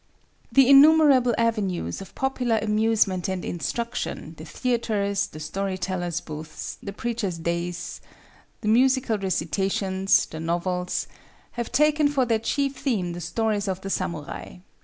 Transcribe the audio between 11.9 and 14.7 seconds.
for their chief theme the stories of the samurai.